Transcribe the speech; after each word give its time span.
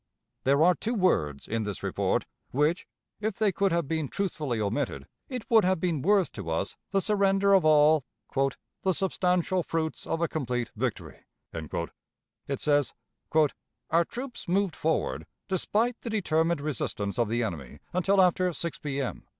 There 0.45 0.63
are 0.63 0.73
two 0.73 0.95
words 0.95 1.47
in 1.47 1.61
this 1.61 1.83
report 1.83 2.25
which, 2.49 2.87
if 3.19 3.35
they 3.37 3.51
could 3.51 3.71
have 3.71 3.87
been 3.87 4.07
truthfully 4.07 4.59
omitted, 4.59 5.07
it 5.29 5.45
would 5.47 5.63
have 5.63 5.79
been 5.79 6.01
worth 6.01 6.31
to 6.31 6.49
us 6.49 6.75
the 6.89 7.01
surrender 7.01 7.53
of 7.53 7.63
all 7.65 8.03
"the 8.81 8.93
substantial 8.93 9.61
fruits 9.61 10.07
of 10.07 10.19
a 10.19 10.27
complete 10.27 10.71
victory." 10.75 11.19
It 11.53 12.59
says: 12.59 12.93
"Our 13.91 14.03
troops 14.05 14.47
moved 14.47 14.75
forward, 14.75 15.27
despite 15.47 16.01
the 16.01 16.09
determined 16.09 16.61
resistance 16.61 17.19
of 17.19 17.29
the 17.29 17.43
enemy, 17.43 17.77
until 17.93 18.19
after 18.23 18.53
6 18.53 18.79
P.M. 18.79 19.27